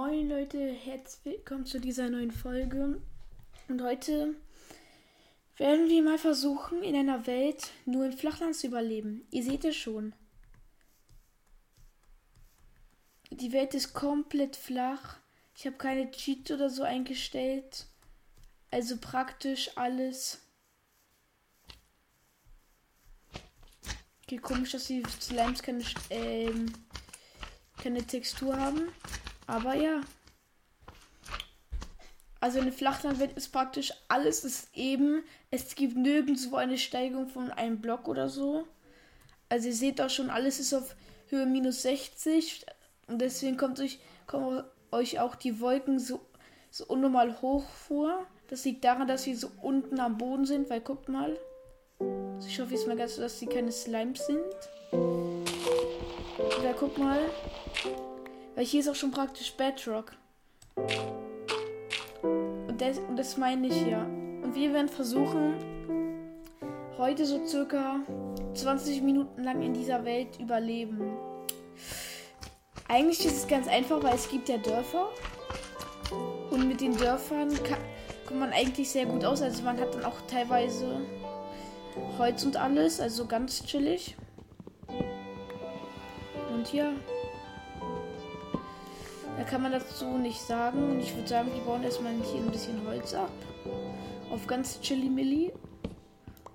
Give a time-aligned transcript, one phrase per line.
[0.00, 3.02] Moin Leute, herzlich willkommen zu dieser neuen Folge.
[3.66, 4.36] Und heute
[5.56, 9.26] werden wir mal versuchen, in einer Welt nur im Flachland zu überleben.
[9.32, 10.14] Ihr seht es schon.
[13.30, 15.16] Die Welt ist komplett flach.
[15.56, 17.86] Ich habe keine Cheats oder so eingestellt.
[18.70, 20.46] Also praktisch alles.
[24.22, 26.72] Okay, komisch, dass die Slimes keine, ähm,
[27.82, 28.92] keine Textur haben.
[29.48, 30.02] Aber ja.
[32.38, 35.24] Also eine Flachlandwelt ist praktisch alles ist eben.
[35.50, 38.68] Es gibt nirgendwo eine Steigung von einem Block oder so.
[39.48, 40.94] Also ihr seht auch schon, alles ist auf
[41.28, 42.66] Höhe minus 60.
[43.08, 46.20] Und deswegen kommt euch, kommen euch auch die Wolken so,
[46.70, 48.26] so unnormal hoch vor.
[48.48, 51.36] Das liegt daran, dass sie so unten am Boden sind, weil guckt mal.
[51.98, 54.44] Also ich hoffe jetzt mal ganz, dass sie keine Slimes sind.
[54.92, 57.20] Oder guck mal.
[58.54, 60.12] Weil hier ist auch schon praktisch Bedrock.
[62.32, 64.04] Und das, und das meine ich ja.
[64.42, 65.54] Und wir werden versuchen,
[66.96, 68.00] heute so circa
[68.54, 71.00] 20 Minuten lang in dieser Welt überleben.
[72.88, 75.08] Eigentlich ist es ganz einfach, weil es gibt ja Dörfer.
[76.50, 77.78] Und mit den Dörfern kann,
[78.26, 79.42] kommt man eigentlich sehr gut aus.
[79.42, 81.00] Also man hat dann auch teilweise
[82.18, 83.00] Holz und alles.
[83.00, 84.16] Also ganz chillig.
[86.54, 86.92] Und ja.
[89.38, 90.90] Da kann man dazu nicht sagen.
[90.90, 93.30] Und ich würde sagen, wir bauen erstmal hier ein bisschen Holz ab.
[94.30, 95.52] Auf ganz chilly milli.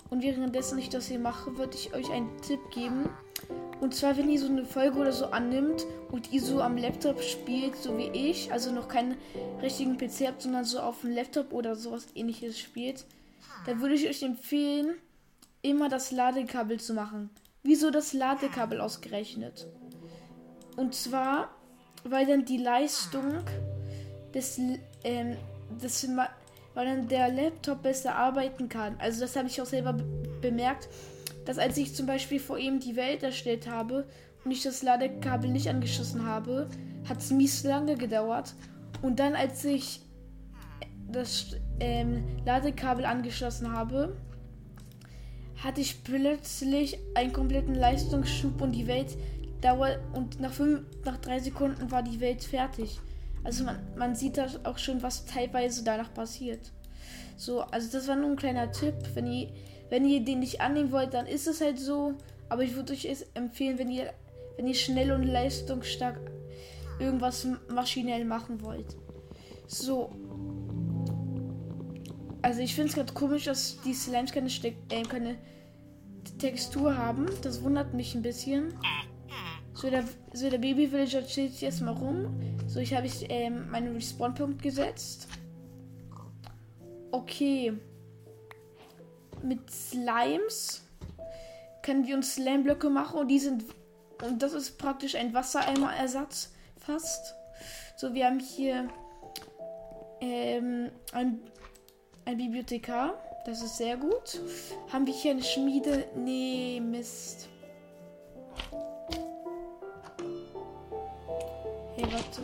[0.09, 3.09] Und währenddessen ich das hier mache, würde ich euch einen Tipp geben.
[3.79, 7.21] Und zwar, wenn ihr so eine Folge oder so annimmt und ihr so am Laptop
[7.21, 9.15] spielt, so wie ich, also noch keinen
[9.61, 13.05] richtigen PC habt, sondern so auf dem Laptop oder sowas ähnliches spielt,
[13.65, 14.95] dann würde ich euch empfehlen,
[15.61, 17.29] immer das Ladekabel zu machen.
[17.63, 19.67] Wieso das Ladekabel ausgerechnet?
[20.75, 21.49] Und zwar,
[22.03, 23.39] weil dann die Leistung
[24.33, 24.59] des,
[25.03, 25.35] ähm,
[25.81, 26.07] des
[26.73, 28.95] weil dann der Laptop besser arbeiten kann.
[28.99, 29.93] Also das habe ich auch selber
[30.41, 30.89] bemerkt,
[31.45, 34.07] dass als ich zum Beispiel vor ihm die Welt erstellt habe
[34.43, 36.69] und ich das Ladekabel nicht angeschlossen habe,
[37.07, 38.53] hat es mies lange gedauert.
[39.01, 40.01] Und dann als ich
[41.11, 44.15] das ähm, Ladekabel angeschlossen habe,
[45.63, 49.15] hatte ich plötzlich einen kompletten Leistungsschub und die Welt
[49.63, 52.99] dauert und nach, fünf, nach drei Sekunden war die Welt fertig.
[53.43, 56.71] Also man, man sieht da auch schon, was teilweise danach passiert.
[57.35, 58.95] So, also das war nur ein kleiner Tipp.
[59.13, 59.49] Wenn ihr,
[59.89, 62.13] wenn ihr den nicht annehmen wollt, dann ist es halt so.
[62.49, 64.13] Aber ich würde euch empfehlen, wenn ihr,
[64.57, 66.19] wenn ihr schnell und leistungsstark
[66.99, 68.95] irgendwas maschinell machen wollt.
[69.67, 70.11] So.
[72.41, 75.37] Also ich finde es gerade komisch, dass die Slimes keine, Ste äh, keine
[76.37, 77.25] Textur haben.
[77.41, 78.73] Das wundert mich ein bisschen.
[79.83, 82.39] So, der, so der Baby Villager chillt jetzt mal rum.
[82.67, 85.27] So, ich habe ich ähm, meinen Respawn-Punkt gesetzt.
[87.11, 87.73] Okay.
[89.41, 90.87] Mit Slimes
[91.81, 93.65] können wir uns Slime-Blöcke machen und die sind.
[94.25, 97.35] Und das ist praktisch ein Wassereimer-Ersatz fast.
[97.97, 98.87] So, wir haben hier
[100.21, 101.41] ähm, ein,
[102.23, 103.15] ein Bibliothekar.
[103.45, 104.39] Das ist sehr gut.
[104.93, 106.05] Haben wir hier eine Schmiede?
[106.15, 107.49] Nee, Mist.
[112.03, 112.41] Hey, warte.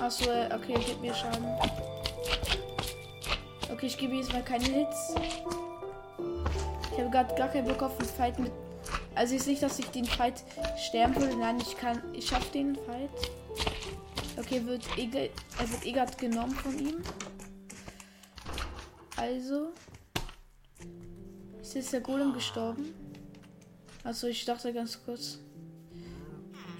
[0.00, 0.24] Achso,
[0.54, 1.46] okay, gib mir Schaden.
[3.70, 5.14] Okay, ich gebe jetzt mal keine Hits.
[6.92, 8.52] Ich habe gerade gar keinen Bock auf den Fight mit.
[9.14, 10.42] Also ist nicht, dass ich den Fight
[10.76, 11.36] sterben würde.
[11.36, 12.02] Nein, ich kann.
[12.12, 13.10] Ich schaffe den Fight.
[14.36, 17.02] Okay, wird Egert, er wird Egert genommen von ihm.
[19.16, 19.68] Also.
[21.60, 22.92] Ist jetzt der Golem gestorben?
[24.02, 25.38] Also ich dachte ganz kurz.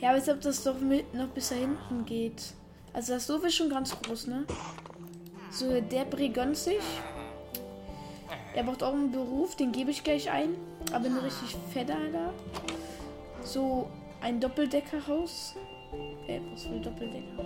[0.05, 2.53] Ja, aber ob das doch mit noch bis da hinten geht.
[2.93, 4.45] Also das Dorf ist schon ganz groß, ne?
[5.51, 6.83] So, der Bre gönnt sich.
[8.55, 10.57] Er braucht auch einen Beruf, den gebe ich gleich ein.
[10.93, 12.35] Aber nur richtig fett, Alter.
[13.45, 13.89] So,
[14.21, 15.55] ein Doppeldeckerhaus.
[16.29, 17.43] Äh, was für ein Doppeldecker?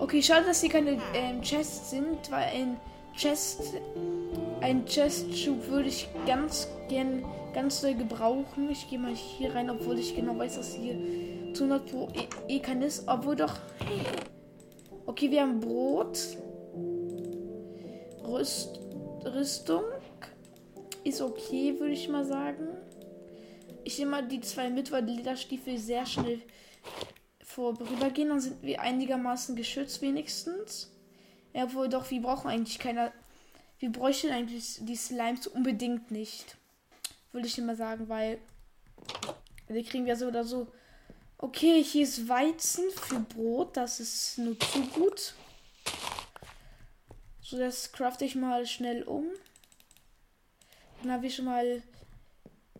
[0.00, 2.80] Okay, schade, dass hier keine ähm, Chests sind, weil ein
[3.14, 3.74] Chest,
[4.60, 7.24] ein Chest-Schub würde ich ganz gern
[7.54, 8.70] ganz doll gebrauchen.
[8.70, 10.96] Ich gehe mal hier rein, obwohl ich genau weiß, dass hier
[11.56, 13.08] zu 100 Pro eh, eh kein ist.
[13.08, 13.54] Obwohl doch.
[15.06, 16.18] Okay, wir haben Brot.
[18.22, 18.78] Rüst,
[19.24, 19.84] Rüstung.
[21.04, 22.68] Ist okay, würde ich mal sagen.
[23.84, 26.40] Ich nehme mal die zwei mit, weil die Lederstiefel sehr schnell
[27.40, 28.28] vorübergehen.
[28.28, 30.92] Dann sind wir einigermaßen geschützt, wenigstens.
[31.54, 33.12] Ja, obwohl doch, wir brauchen eigentlich keiner.
[33.78, 36.56] Wir bräuchten eigentlich die Slimes unbedingt nicht.
[37.32, 38.38] Würde ich immer sagen, weil
[39.68, 40.66] die kriegen wir so oder so
[41.38, 43.76] Okay, hier ist Weizen für Brot.
[43.76, 45.34] Das ist nur zu gut.
[47.42, 49.26] So, das crafte ich mal schnell um.
[51.02, 51.82] Dann habe ich schon mal,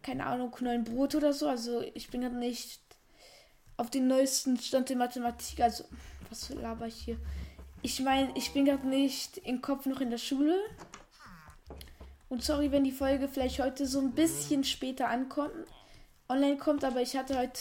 [0.03, 1.49] keine Ahnung, neun Brot oder so.
[1.49, 2.81] Also ich bin gerade nicht
[3.77, 5.61] auf den neuesten Stand der Mathematik.
[5.61, 5.85] Also,
[6.31, 7.19] was laber ich hier?
[7.83, 10.59] Ich meine, ich bin gerade nicht im Kopf noch in der Schule.
[12.29, 15.53] Und sorry, wenn die Folge vielleicht heute so ein bisschen später ankommt,
[16.29, 17.61] online kommt, aber ich hatte heute,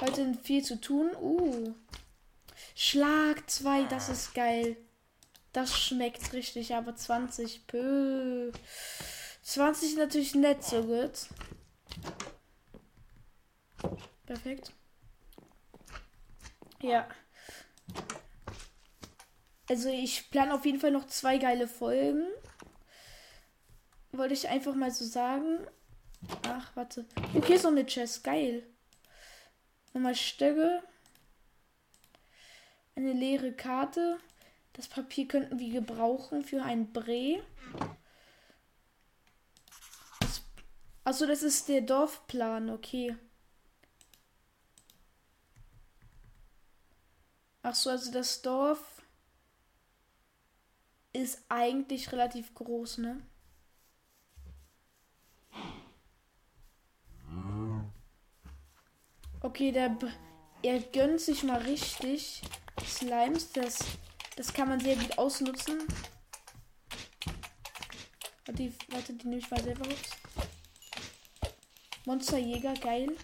[0.00, 1.10] heute viel zu tun.
[1.20, 1.74] Uh.
[2.74, 4.76] Schlag 2, das ist geil.
[5.52, 7.66] Das schmeckt richtig, aber 20.
[7.66, 8.52] Pö.
[9.42, 11.28] 20 ist natürlich nett so gut.
[14.26, 14.72] Perfekt.
[16.82, 17.08] Ja.
[19.68, 22.26] Also ich plane auf jeden Fall noch zwei geile Folgen.
[24.12, 25.66] Wollte ich einfach mal so sagen.
[26.46, 27.06] Ach, warte.
[27.34, 28.24] Okay, so eine Chest.
[28.24, 28.66] Geil.
[29.92, 30.82] Nochmal Stöcke.
[32.94, 34.18] Eine leere Karte.
[34.72, 37.42] Das Papier könnten wir gebrauchen für ein Brei.
[41.04, 43.16] Achso, das ist der Dorfplan, okay.
[47.62, 49.02] Achso, also das Dorf
[51.12, 53.22] ist eigentlich relativ groß, ne?
[59.40, 59.96] Okay, der
[60.62, 62.42] er gönnt sich mal richtig
[62.84, 63.52] Slimes.
[63.52, 63.78] Das,
[64.36, 65.78] das kann man sehr gut ausnutzen.
[68.46, 69.96] Warte, warte die nehme ich mal selber raus.
[72.06, 73.14] Monsterjäger, geil.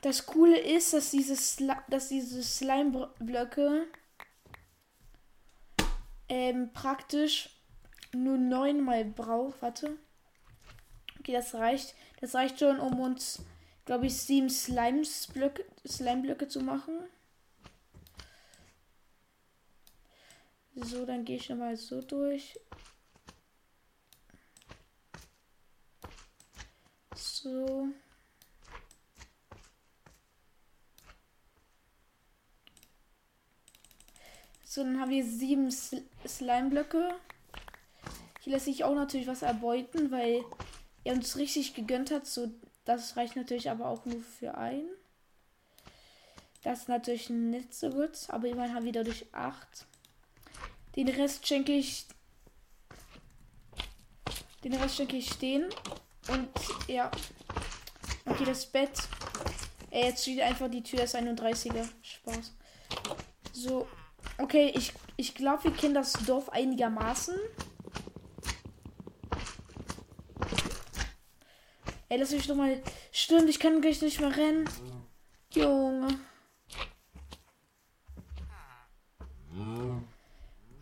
[0.00, 3.88] Das Coole ist, dass diese, Sli dass diese Slime-Blöcke
[6.28, 7.50] ähm, praktisch
[8.14, 9.60] nur neunmal braucht.
[9.60, 9.98] Warte.
[11.18, 11.94] Okay, das reicht.
[12.20, 13.44] Das reicht schon, um uns,
[13.88, 17.08] glaube ich, sieben Slimes-Blöcke Slime zu machen.
[20.74, 22.60] So, dann gehe ich nochmal so durch.
[27.14, 27.88] So.
[34.64, 37.18] So, dann haben wir sieben Sl Slime-Blöcke.
[38.40, 40.44] Hier lässt sich auch natürlich was erbeuten, weil
[41.04, 42.26] er uns richtig gegönnt hat.
[42.26, 42.52] So,
[42.88, 44.88] das reicht natürlich aber auch nur für einen.
[46.62, 49.86] Das ist natürlich nicht so gut, aber immerhin haben wir dadurch acht.
[50.96, 52.06] Den Rest schenke ich.
[54.64, 55.66] Den Rest schenke ich stehen.
[56.28, 56.48] Und
[56.88, 57.10] ja.
[58.24, 58.90] Okay, das Bett.
[59.90, 61.86] Ey, jetzt steht einfach die Tür, ist 31er.
[62.02, 62.54] Spaß.
[63.52, 63.86] So.
[64.38, 67.38] Okay, ich, ich glaube, wir kennen das Dorf einigermaßen.
[72.08, 72.82] Ey, lass mich doch mal.
[73.12, 74.68] Stimmt, ich kann gleich nicht mehr rennen.
[75.52, 76.08] Junge.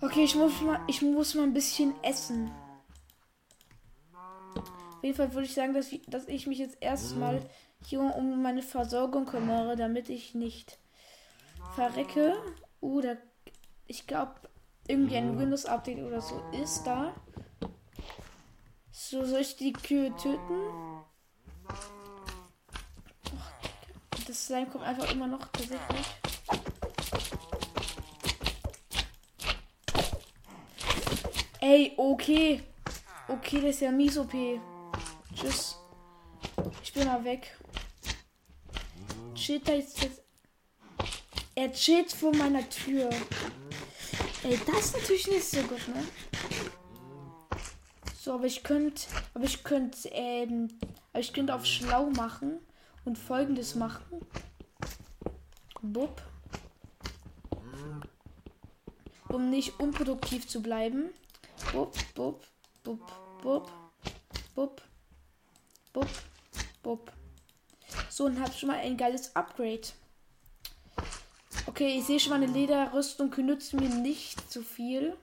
[0.00, 2.50] Okay, ich muss mal, ich muss mal ein bisschen essen
[5.06, 7.40] jeden Fall würde ich sagen, dass, dass ich mich jetzt erstmal
[7.84, 10.78] hier um meine Versorgung kümmere, damit ich nicht
[11.74, 12.34] verrecke.
[12.80, 13.50] Oder uh,
[13.86, 14.34] ich glaube,
[14.88, 17.14] irgendwie ein Windows-Update oder so ist da.
[18.90, 21.04] So, soll ich die Kühe töten?
[24.26, 26.06] Das Slime kommt einfach immer noch tatsächlich.
[31.60, 32.62] Ey, okay.
[33.28, 34.32] Okay, das ist ja mies OP.
[35.34, 35.76] Tschüss.
[36.82, 37.56] Ich bin mal weg.
[39.34, 40.06] Chillt da jetzt.
[41.54, 43.10] Er chillt vor meiner Tür.
[44.42, 46.04] Ey, das ist natürlich nicht so gut, ne?
[48.20, 49.02] So, aber ich könnte,
[49.34, 50.68] aber ich könnte, ähm,
[51.16, 52.60] aber ich könnte auf schlau machen
[53.06, 54.20] und folgendes machen.
[55.80, 56.20] Bub.
[59.30, 61.08] Um nicht unproduktiv zu bleiben.
[61.72, 62.46] Bub, bub,
[62.84, 63.00] bub,
[63.42, 63.72] bub,
[64.54, 64.82] bub.
[65.94, 66.08] Bub,
[66.82, 67.12] bub.
[68.10, 69.88] So, und hab schon mal ein geiles Upgrade.
[71.64, 75.16] Okay, ich sehe schon mal eine Lederrüstung nützt mir nicht so viel.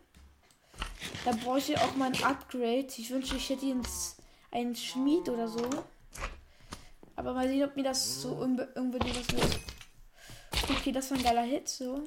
[1.23, 2.88] Da brauche ich auch mal ein Upgrade.
[2.97, 4.23] Ich wünsche, ich hätte jetzt
[4.53, 5.67] einen Schmied oder so.
[7.15, 9.60] Aber mal sehen, ob mir das so unbedingt was wird.
[10.69, 12.03] Okay, das war ein geiler Hit, so.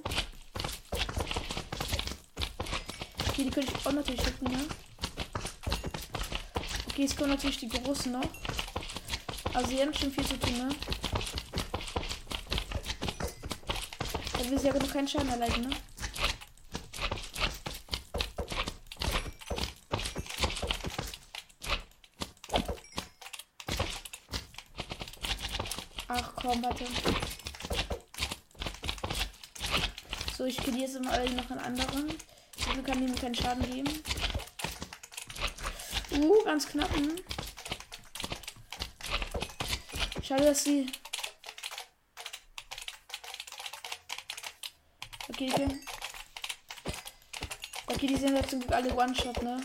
[3.29, 4.65] Okay, die könnte ich auch natürlich hitten, ne?
[6.89, 8.29] Okay, jetzt kommen natürlich die großen noch.
[9.53, 10.69] Also sie haben schon viel zu tun, ne?
[14.33, 15.77] Da will sie aber noch keinen Schaden erleiden, ne?
[26.09, 26.85] Ach komm, warte.
[30.37, 32.17] So, ich kill jetzt mal noch einen anderen.
[32.75, 34.03] So kann ihm keinen Schaden geben.
[36.13, 36.95] Uh, ganz knapp.
[36.95, 37.17] Hm.
[40.23, 40.87] Schade, dass sie.
[45.29, 45.79] Okay, okay.
[47.89, 49.63] Okay, die sind ja zum Glück alle One-Shot, ne?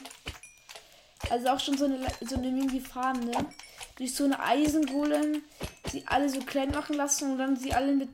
[1.29, 3.53] Also auch schon so eine, so eine Mini-Farm, ne?
[3.97, 5.43] Durch so eine Eisengolem
[5.91, 8.09] sie alle so klein machen lassen und dann sie alle mit,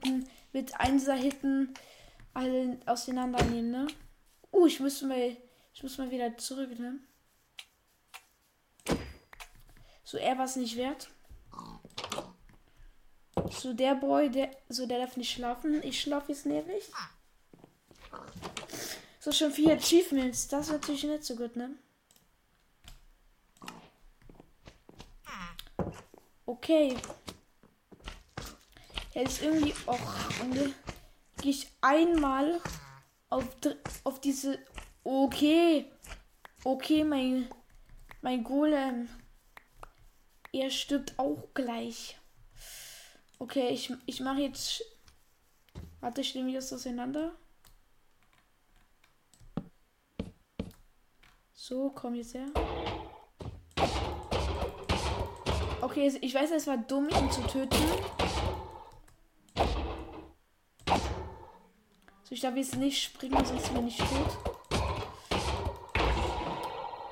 [0.54, 1.74] mit Einser-Hitten
[2.34, 3.88] alle auseinandernehmen, ne?
[4.52, 5.36] Uh, ich muss mal,
[5.74, 7.00] ich muss mal wieder zurück, ne?
[10.04, 11.10] So, er war es nicht wert.
[13.50, 15.82] So, der Boy, der, so, der darf nicht schlafen.
[15.84, 16.86] Ich schlafe jetzt nämlich.
[19.20, 20.48] So, schon vier Achievements.
[20.48, 21.72] Das ist natürlich nicht so gut, ne?
[26.46, 26.96] Okay.
[29.18, 30.42] Jetzt irgendwie auch.
[30.42, 30.54] Und
[31.42, 32.62] gehe ich einmal
[33.30, 33.46] auf,
[34.04, 34.60] auf diese.
[35.04, 35.92] Okay.
[36.64, 37.48] Okay, mein.
[38.22, 39.10] Mein Golem.
[40.54, 42.20] Er stirbt auch gleich.
[43.40, 44.84] Okay, ich, ich mache jetzt.
[46.00, 47.36] Warte, ich nehme das auseinander.
[51.54, 52.46] So, komm jetzt her.
[55.82, 58.27] Okay, ich weiß, es war dumm, ihn zu töten.
[62.28, 64.38] So, ich darf jetzt nicht springen, sonst bin ich tot.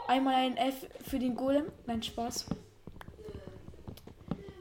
[0.10, 1.72] Einmal ein F für den Golem.
[1.86, 2.48] Nein, Spaß.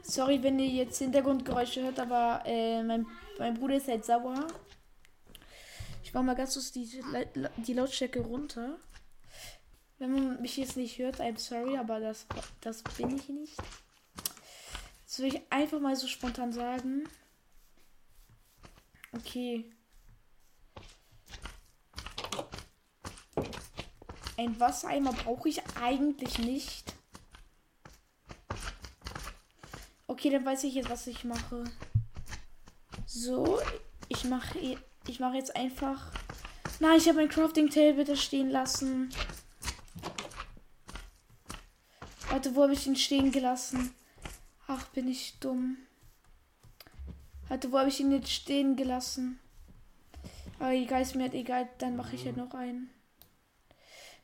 [0.01, 3.05] Sorry, wenn ihr jetzt Hintergrundgeräusche hört, aber äh, mein,
[3.37, 4.47] mein Bruder ist halt sauer.
[6.05, 7.03] Ich mache mal ganz kurz die,
[7.57, 8.77] die Lautstärke runter.
[9.99, 12.27] Wenn man mich jetzt nicht hört, I'm sorry, aber das,
[12.61, 13.57] das bin ich nicht.
[15.05, 17.09] Das will ich einfach mal so spontan sagen.
[19.11, 19.69] Okay.
[24.37, 26.93] Ein Wassereimer brauche ich eigentlich nicht.
[30.07, 31.63] Okay, dann weiß ich jetzt, was ich mache.
[33.05, 33.59] So,
[34.09, 34.77] ich mache
[35.07, 36.11] ich mache jetzt einfach.
[36.79, 39.09] Nein, ich habe mein Crafting Table bitte stehen lassen.
[42.29, 43.93] Warte, wo habe ich ihn stehen gelassen?
[44.67, 45.77] Ach, bin ich dumm.
[47.47, 49.39] Warte, wo habe ich ihn jetzt stehen gelassen?
[50.59, 52.89] Aber egal, ist mir halt egal, dann mache ich ja noch einen.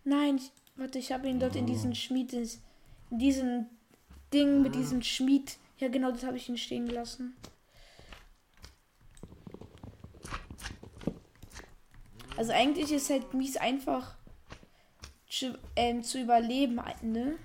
[0.03, 2.49] Nein, ich, warte, ich habe ihn dort in diesen Schmied, in
[3.09, 3.69] diesen
[4.33, 5.57] Ding mit diesem Schmied.
[5.77, 7.35] Ja, genau, das habe ich ihn stehen gelassen.
[12.37, 14.15] Also eigentlich ist halt mies einfach
[15.29, 17.37] zu, ähm, zu überleben, ne?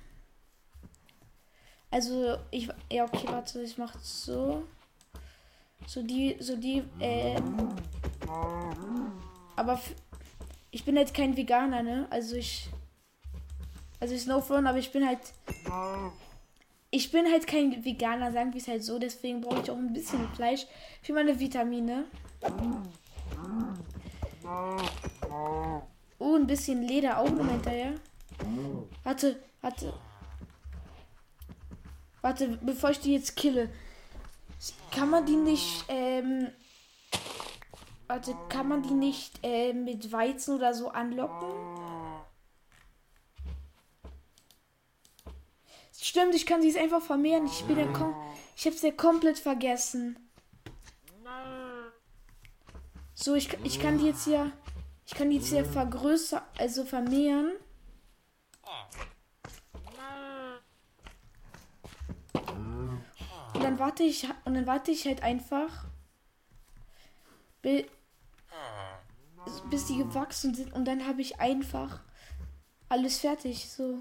[1.90, 4.64] Also ich ja okay, warte, ich mach so
[5.86, 7.70] so die so die ähm,
[9.56, 9.80] aber
[10.76, 12.06] ich bin halt kein Veganer, ne?
[12.10, 12.68] Also ich.
[13.98, 15.20] Also ich Snowfront, aber ich bin halt.
[16.90, 18.98] Ich bin halt kein Veganer, sagen wir es halt so.
[18.98, 20.66] Deswegen brauche ich auch ein bisschen Fleisch
[21.02, 22.04] für meine Vitamine.
[26.18, 27.94] Oh, ein bisschen Leder auch noch hinterher.
[29.02, 29.94] Warte, warte.
[32.20, 33.70] Warte, bevor ich die jetzt kille.
[34.90, 36.48] Kann man die nicht, ähm,
[38.08, 41.48] Warte, kann man die nicht äh, mit Weizen oder so anlocken?
[46.00, 47.46] Stimmt, ich kann sie jetzt einfach vermehren.
[47.46, 48.14] Ich bin ja kom
[48.56, 50.16] ich hab's ja komplett vergessen.
[53.14, 54.52] So, ich, ich kann die jetzt ja
[55.06, 57.52] ich kann die jetzt ja vergrößern, also vermehren.
[63.54, 65.84] Und dann warte ich und dann warte ich halt einfach
[69.70, 72.00] bis die gewachsen sind und dann habe ich einfach
[72.88, 73.68] alles fertig.
[73.68, 73.98] So.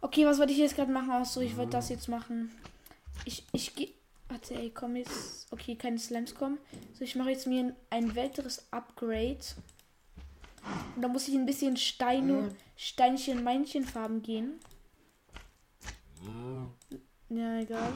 [0.00, 1.10] Okay, was wollte ich jetzt gerade machen?
[1.10, 2.50] Achso, ich wollte das jetzt machen.
[3.24, 3.92] Ich, ich gehe.
[4.28, 5.46] Warte, ey, komm jetzt.
[5.52, 6.58] Okay, keine Slams kommen.
[6.94, 9.38] So, ich mache jetzt mir ein weiteres Upgrade.
[10.96, 14.58] Und da muss ich ein bisschen Steine, Steinchen, Meinchenfarben gehen.
[17.28, 17.92] Ja, egal.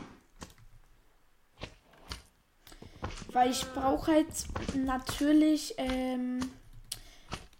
[3.28, 4.26] Weil ich brauche halt
[4.74, 6.40] natürlich ähm,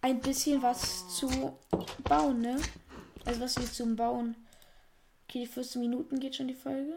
[0.03, 1.57] ein bisschen was zu
[2.05, 2.57] bauen, ne?
[3.25, 4.35] Also was wir zum Bauen.
[5.29, 6.95] Okay, die 14 Minuten geht schon die Folge.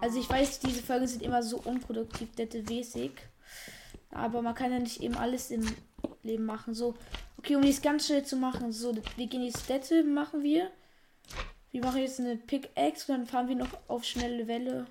[0.00, 2.30] Also ich weiß, diese Folgen sind immer so unproduktiv,
[2.68, 3.12] mäßig.
[4.10, 5.64] Aber man kann ja nicht eben alles im
[6.22, 6.74] Leben machen.
[6.74, 6.94] So,
[7.38, 8.72] okay, um dies ganz schnell zu machen.
[8.72, 10.70] So, wir gehen die Städte, machen wir.
[11.72, 14.86] Wir machen jetzt eine Pickaxe und dann fahren wir noch auf schnelle Welle.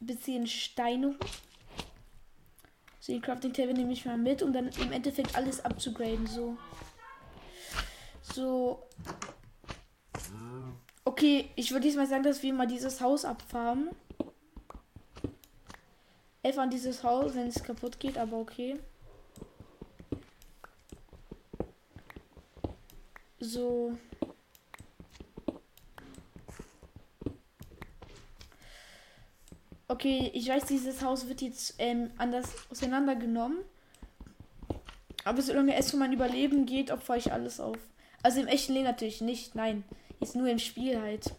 [0.00, 1.16] Bisschen Steine.
[3.00, 6.26] So, die Crafting Table nehme ich mal mit, um dann im Endeffekt alles abzugraden.
[6.26, 6.56] So.
[8.22, 8.88] So.
[11.04, 13.90] Okay, ich würde diesmal sagen, dass wir mal dieses Haus abfarmen.
[16.44, 18.78] F an dieses Haus, wenn es kaputt geht, aber okay.
[23.52, 23.92] So.
[29.88, 33.58] Okay, ich weiß, dieses Haus wird jetzt ähm, anders auseinandergenommen.
[35.24, 37.76] Aber solange es um mein Überleben geht, opfer ich alles auf.
[38.22, 39.84] Also im echten Leben natürlich nicht, nein.
[40.20, 41.34] Ist nur im Spiel halt.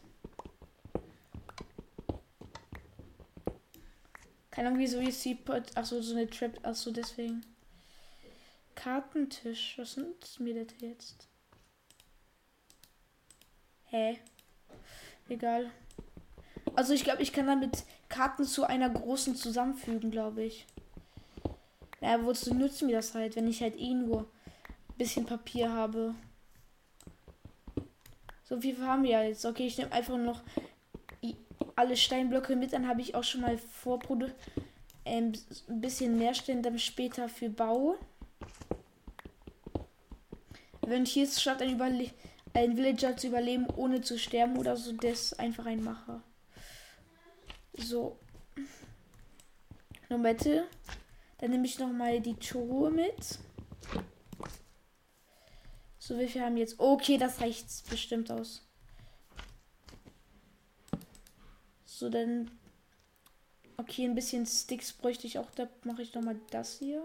[4.52, 5.40] Keine Ahnung, wieso jetzt die.
[5.74, 6.60] Achso, so eine Trap.
[6.62, 7.44] Achso, deswegen.
[8.76, 9.80] Kartentisch.
[9.80, 11.33] Was sind mir das jetzt?
[13.94, 14.18] Hä?
[15.30, 15.70] Egal.
[16.76, 20.66] Also ich glaube, ich kann damit Karten zu einer großen zusammenfügen, glaube ich.
[22.02, 26.16] Ja, wozu nützt mir das halt, wenn ich halt eh nur ein bisschen Papier habe?
[28.44, 29.46] So viel haben wir jetzt.
[29.46, 30.42] Okay, ich nehme einfach noch
[31.76, 34.28] alle Steinblöcke mit, dann habe ich auch schon mal Vorprodu
[35.06, 35.34] ähm,
[35.70, 37.96] ein bisschen mehr Steine dann später für Bau.
[40.82, 42.12] Wenn ich hier es schafft, ein Überleben
[42.54, 46.24] ein Villager zu überleben, ohne zu sterben oder so, das einfach ein Macher.
[47.74, 48.20] So.
[50.10, 50.68] Nomette.
[51.40, 53.40] Dann nehme ich noch mal die Truhe mit.
[55.98, 56.80] So, wie viel haben jetzt?
[56.80, 58.66] Okay, das reicht bestimmt aus.
[61.86, 62.52] So, dann.
[63.78, 65.50] Okay, ein bisschen Sticks bräuchte ich auch.
[65.52, 67.04] Da mache ich noch mal das hier.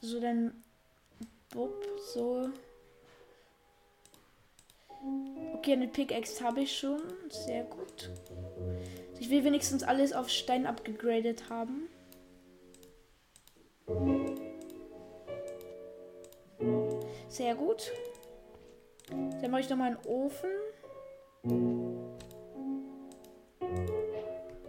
[0.00, 0.62] So, dann
[1.54, 1.72] Bub,
[2.12, 2.48] so.
[5.54, 7.00] Okay, eine Pickaxe habe ich schon.
[7.30, 8.10] Sehr gut.
[9.20, 11.88] Ich will wenigstens alles auf Stein abgegradet haben.
[17.28, 17.92] Sehr gut.
[19.08, 20.50] Dann mache ich noch mal einen Ofen.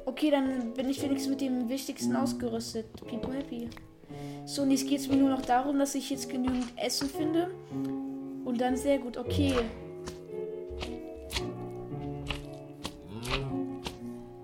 [0.05, 2.85] Okay, dann bin ich wenigstens mit dem Wichtigsten ausgerüstet.
[3.07, 3.69] People happy.
[4.45, 7.49] So, und jetzt geht es mir nur noch darum, dass ich jetzt genügend Essen finde.
[8.45, 9.53] Und dann sehr gut, okay.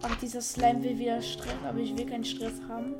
[0.02, 2.96] Ach, dieser Slime will wieder Stress, aber ich will keinen Stress haben.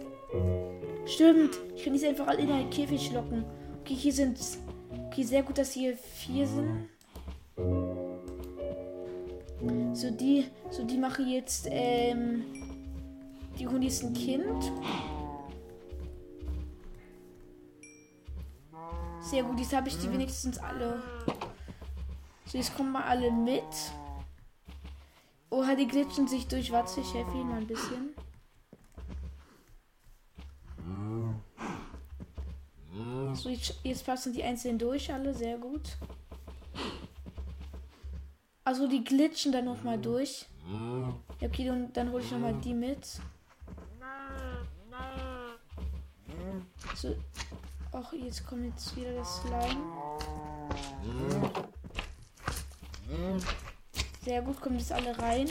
[1.06, 3.44] Stimmt, ich kann diese einfach alle in einen Käfig locken.
[3.82, 4.38] Okay, hier sind.
[5.08, 6.88] Okay, sehr gut, dass hier vier sind.
[9.94, 10.46] So, die.
[10.70, 11.68] So, die machen jetzt.
[11.70, 12.44] Ähm,
[13.60, 14.72] die holen jetzt ein Kind.
[19.32, 21.02] Sehr gut, jetzt habe ich die wenigstens alle.
[22.46, 23.64] So, jetzt kommen mal alle mit.
[25.50, 26.70] Oha, die glitschen sich durch.
[26.74, 28.14] Warte, ich helfe ihnen mal ein bisschen.
[33.34, 35.34] So, jetzt, jetzt passen die einzeln durch, alle.
[35.34, 35.96] Sehr gut.
[38.66, 40.46] Also, die glitschen dann noch mal durch.
[40.70, 43.08] Ja, okay, und dann hole ich noch mal die mit.
[46.96, 47.16] So,
[47.94, 49.84] Ach, jetzt kommt jetzt wieder das Slime.
[54.24, 55.50] Sehr gut, kommen jetzt alle rein.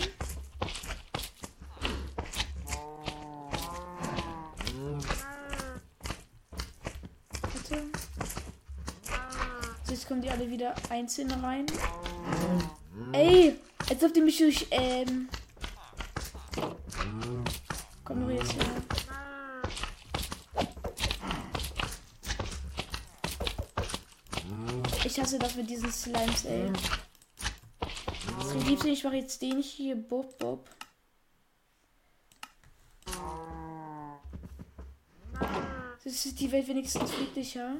[7.53, 7.83] Bitte.
[9.85, 11.67] So, jetzt kommen die alle wieder einzeln rein.
[13.13, 13.57] Ey,
[13.89, 15.29] als ob die mich durch, ähm...
[18.03, 18.65] Komm nur jetzt her.
[25.05, 26.73] Ich hasse das mit diesen Slimes, ey.
[28.39, 29.95] Das liebste, ich mache jetzt den hier.
[29.95, 30.69] Bob, Bob.
[36.03, 37.75] Das ist die Welt wenigstens friedlicher.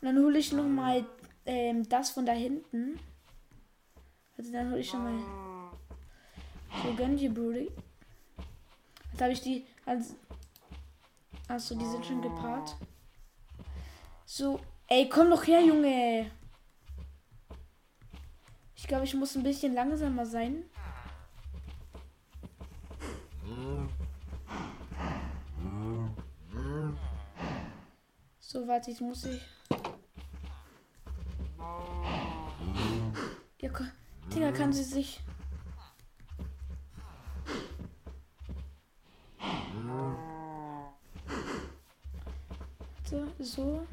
[0.00, 1.04] Und dann hole ich noch mal
[1.44, 3.00] ähm, das von da hinten.
[4.38, 5.72] Also dann hole ich schon mal.
[6.84, 7.68] So, gönn dir, Brody.
[9.10, 9.66] Jetzt habe ich die.
[9.84, 10.14] Also,
[11.48, 12.76] achso, die sind schon gepaart.
[14.24, 16.30] So, ey, komm doch her, Junge.
[18.76, 20.64] Ich glaube, ich muss ein bisschen langsamer sein.
[28.38, 29.42] So, warte, jetzt muss ich.
[33.60, 33.70] Ja,
[34.32, 35.20] Digga, kann sie sich.
[43.38, 43.86] So.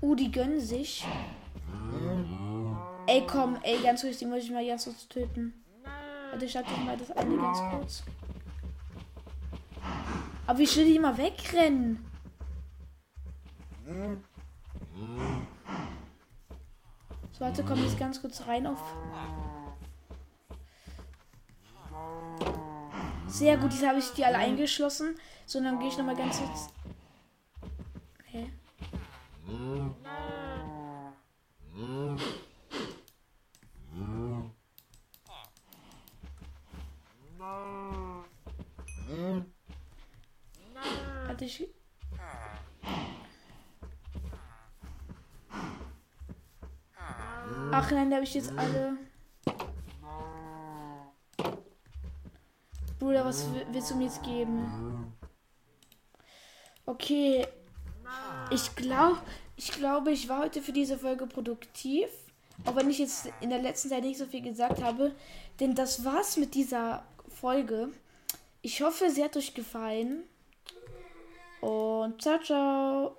[0.00, 1.04] Uh, die gönnen sich.
[3.06, 5.52] Ey, komm, ey, ganz kurz, die muss ich mal ganz kurz töten.
[6.30, 8.02] Warte, ich hatte mal das eine ganz kurz.
[10.46, 12.04] Aber wie schnell die immer wegrennen.
[17.32, 18.80] So, warte, komm jetzt ganz kurz rein auf.
[23.26, 25.16] Sehr gut, jetzt habe ich die alle eingeschlossen.
[25.46, 26.68] So, dann gehe ich nochmal ganz kurz.
[28.26, 28.50] Hä?
[41.32, 41.66] Hatte ich.
[47.70, 48.98] Ach nein, da habe ich jetzt alle.
[52.98, 55.16] Bruder, was willst du mir jetzt geben?
[56.84, 57.46] Okay.
[58.50, 59.22] Ich glaube,
[59.56, 62.10] ich glaube, ich war heute für diese Folge produktiv.
[62.66, 65.14] Auch wenn ich jetzt in der letzten Zeit nicht so viel gesagt habe.
[65.60, 67.88] Denn das war's mit dieser Folge.
[68.60, 70.24] Ich hoffe, sie hat euch gefallen.
[71.62, 73.16] Und ciao, ciao.